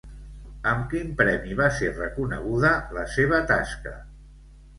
Amb 0.69 0.87
quin 0.93 1.11
premi 1.19 1.57
va 1.59 1.67
ser 1.81 1.91
reconeguda 1.99 2.73
la 2.97 3.05
seva 3.19 3.43
tasca? 3.53 3.95